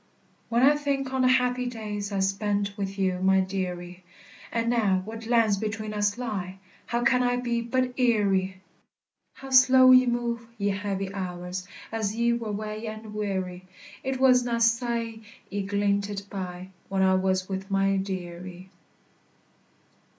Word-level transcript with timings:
When 0.49 0.63
I 0.63 0.75
think 0.77 1.13
on 1.13 1.21
the 1.21 1.27
happy 1.27 1.67
days 1.67 2.11
I 2.11 2.21
spent 2.21 2.75
wi' 2.75 2.85
you, 2.85 3.19
my 3.19 3.39
dearie; 3.39 4.03
And 4.51 4.67
now 4.67 5.03
what 5.05 5.27
lands 5.27 5.57
between 5.59 5.93
us 5.93 6.17
lie, 6.17 6.57
How 6.87 7.03
can 7.03 7.21
I 7.21 7.35
be 7.35 7.61
but 7.61 7.93
eerie! 7.99 8.61
How 9.35 9.51
slow 9.51 9.91
ye 9.91 10.07
move, 10.07 10.47
ye 10.57 10.69
heavy 10.69 11.13
hours, 11.13 11.67
As 11.91 12.15
ye 12.15 12.33
were 12.33 12.51
wae 12.51 12.87
and 12.87 13.13
weary! 13.13 13.67
It 14.03 14.19
was 14.19 14.43
na 14.43 14.57
sae 14.57 15.19
ye 15.51 15.61
glinted 15.61 16.23
by 16.31 16.69
When 16.89 17.03
I 17.03 17.13
was 17.13 17.47
wi' 17.47 17.61
my 17.69 17.97
dearie. 17.97 18.71